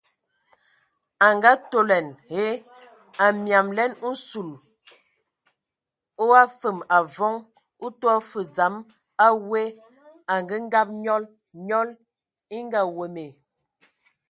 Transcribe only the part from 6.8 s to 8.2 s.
avɔŋ o tɔ